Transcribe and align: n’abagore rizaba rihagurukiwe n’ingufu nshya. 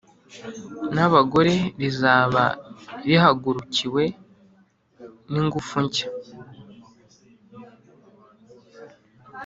n’abagore 0.95 1.53
rizaba 1.81 2.43
rihagurukiwe 3.05 4.03
n’ingufu 5.31 5.77
nshya. 5.85 6.09